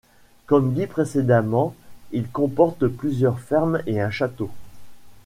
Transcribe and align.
Comme 0.47 0.73
dit 0.73 0.87
précédemment, 0.87 1.75
il 2.11 2.27
comporte 2.27 2.87
plusieurs 2.87 3.39
fermes 3.39 3.83
et 3.85 4.01
un 4.01 4.09
château. 4.09 4.49